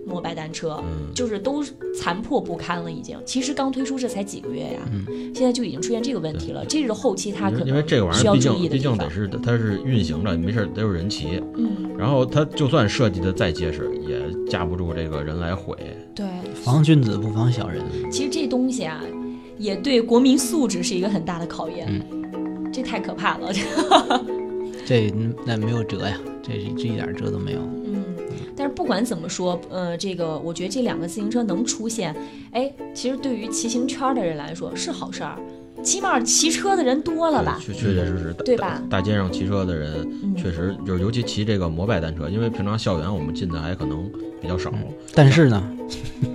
[0.06, 0.82] 摩拜单车，
[1.14, 1.62] 就是都
[1.94, 3.18] 残破不堪了，已经。
[3.24, 4.80] 其实刚推出这才几个月呀，
[5.34, 6.64] 现在就已经出现这个问题了。
[6.66, 15.76] 这是后期他可能因为这个玩意儿毕竟毕竟得是它是运行着，没事得有人骑，嗯，然后它就算设计的再结实，也架不住这个人来毁。
[16.14, 17.82] 对，防君子不防小人。
[18.10, 19.00] 其实这东西啊，
[19.58, 21.86] 也对国民素质是一个很大的考验。
[21.88, 23.52] 嗯，这太可怕了。
[24.84, 25.12] 这
[25.46, 27.60] 那没有辙呀，这这一点辙都没有。
[27.60, 27.99] 嗯，
[28.60, 32.14] 但是不管怎么说，呃，这个我觉得这两个自行车能出现，
[32.52, 35.38] 哎，其实对于骑行圈的人来说是好事儿。
[35.82, 37.58] 起码骑车的人多了吧？
[37.58, 38.82] 确确确实实，对吧？
[38.90, 40.06] 大街上骑车的人
[40.36, 44.06] 确实就是，尤其骑这个摩拜单车，因为平常校园我们进的还可能
[44.42, 44.70] 比较少。
[45.14, 45.62] 但是呢，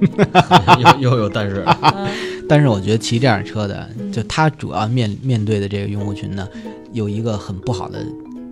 [0.99, 1.63] 又又有但是，
[2.49, 6.47] 但是我觉得骑这样车的，就他主要面面对的这个用户群呢，
[6.91, 8.03] 有一个很不好的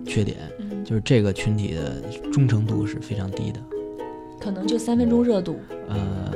[0.06, 0.36] 缺点，
[0.84, 3.60] 就是这个群体的忠诚度是非常低的，
[4.38, 5.56] 可能就三分钟热度。
[5.88, 6.32] 呃，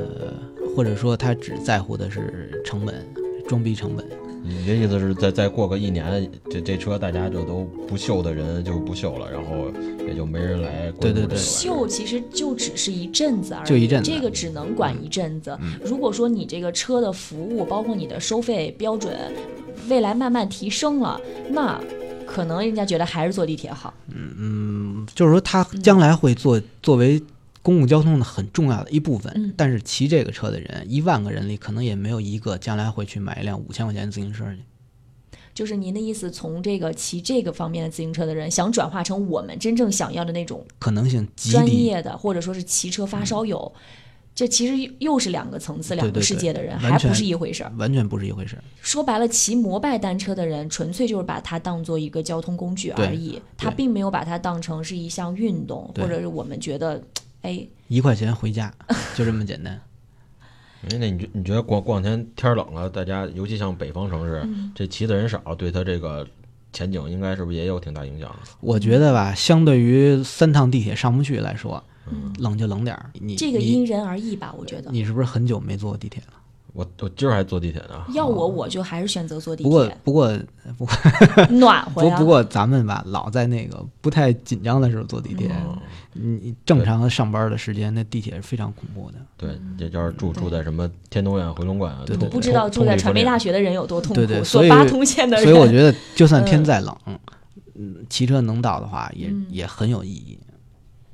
[0.74, 3.06] 或者说他只在乎的是成本，
[3.46, 4.04] 装逼成本。
[4.42, 9.70] 你的意思是再再过个一年，这这车大家就都不秀的人就不秀了，然后
[10.06, 10.90] 也就没人来。
[10.98, 15.54] 对对对，秀其实就只是一阵子而已，就一阵子，这个只能管一阵子。
[15.84, 19.12] 如果说你这个车的服务，包括你的收费标准，
[19.90, 21.20] 未来慢慢提升了，
[21.50, 21.78] 那
[22.28, 23.94] 可能人家觉得还是坐地铁好。
[24.08, 27.22] 嗯嗯，就是说他将来会做作为。
[27.60, 34.60] 公共交通的很重要的一部分，但是骑这个车的人，一万个人里可能也没有一个将来会去买一辆五千块钱的自行车去。
[35.52, 43.70] 就是您的意思，从这个骑这个方面的自行车的人，想转化成我们真正想要的那种可能性极专业的，或者说是骑车发烧友，
[44.38, 48.62] 这其实又是两个层次、两个世界的人，还不是一回事儿，完全不是一回事儿。
[48.80, 57.02] 说白了，骑摩拜单车的人，纯粹就是把它当做一个交通工具而已，他并没有把它当成是一项运动，或者是我们觉得。
[57.42, 58.72] 哎，一块钱回家，
[59.16, 59.80] 就这么简单。
[60.88, 66.24] 哎，那你觉你觉得过过两天天冷了，大家尤其像北方城市，这骑的人少，对他这个
[66.72, 68.32] 前景应该是不是也有挺大影响？
[68.60, 71.82] 我觉得吧，相对于三趟地铁上不去来说，
[72.38, 73.10] 冷就冷点儿。
[73.14, 74.90] 你这个因人而异吧，我觉得。
[74.90, 76.34] 你是不是很久没坐过地铁了？
[76.74, 78.04] 我我今儿还坐地铁呢。
[78.14, 79.70] 要我，我就还是选择坐地铁。
[79.70, 80.38] 不过不过
[80.78, 80.94] 不过
[81.50, 82.02] 暖和。
[82.02, 85.50] 不不过咱们吧，老在那个不太紧张的时候坐地铁。
[86.12, 89.18] 你正常上班的时间，那地铁是非常恐怖的。
[89.36, 94.14] 对，这就是住住在什么天通苑、回龙观，对对，不知道住在传媒大学的人有多痛苦。
[94.14, 96.96] 对对，所以八通线的人，所以我觉得，就算天再冷，
[97.74, 100.38] 嗯，骑车能到的话，也也很有意义。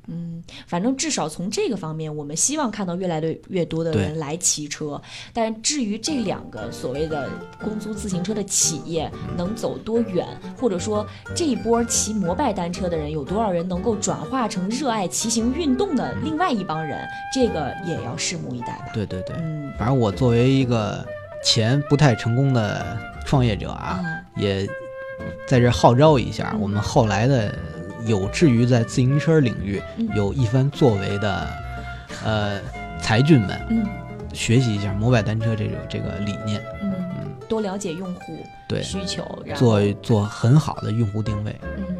[0.07, 5.01] 嗯，反正至少从这个方面，我们希望看到越来越越多的人来骑车。
[5.33, 7.29] 但至于这两个所谓的
[7.63, 10.27] 公租自行车的企业能走多远，
[10.57, 18.91] 或者说这一波骑摩拜单车的人有多少人能够转化成热爱骑行运动的另外一帮人，这个也要拭目以待吧。
[18.93, 21.05] 对对对，嗯，反正我作为一个
[21.43, 24.03] 前不太成功的创业者啊，
[24.35, 24.67] 也
[25.47, 27.53] 在这号召一下我们后来的。
[28.05, 29.81] 有志于在自行车领域
[30.15, 31.47] 有一番作为的，
[32.23, 32.59] 呃，
[33.01, 33.85] 才俊们，嗯，
[34.33, 36.93] 学习一下摩拜单车这种这个理念，嗯。
[37.17, 38.37] 嗯，多了解用户
[38.67, 38.81] 对。
[38.81, 39.23] 需求，
[39.55, 41.94] 做做很好的用户定位，嗯，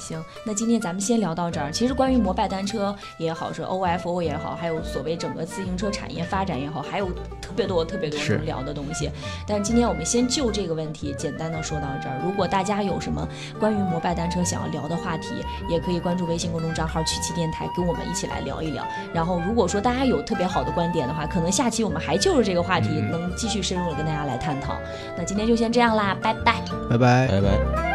[0.00, 1.70] 行，那今天咱们先聊到这儿。
[1.70, 7.06] 其实关于摩拜单车也好，是 OFO 也好，还有所谓整个自行车产业发展也好，还有
[7.40, 9.10] 特别多特别多能聊的东西。
[9.46, 12.18] 但是今天我们先就这个问题简单的说到这儿。
[12.24, 13.28] 如果大家有什么
[13.58, 15.28] 关于摩拜单车想要聊的话题，
[15.68, 18.84] 也可以关注微信公众账号“曲奇电台”，跟我们一起来聊一聊。
[19.12, 24.76] 然后如果说大家有特别好的观点的话，可能下期我们还就是这个话题能继续深入的跟大家来探讨。
[25.16, 27.89] 那今天就先这样啦，拜拜，拜拜，拜拜。